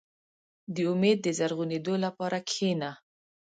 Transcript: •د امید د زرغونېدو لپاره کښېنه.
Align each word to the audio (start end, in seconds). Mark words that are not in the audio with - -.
•د 0.75 0.75
امید 0.91 1.17
د 1.23 1.27
زرغونېدو 1.39 1.93
لپاره 2.05 2.37
کښېنه. 2.47 2.91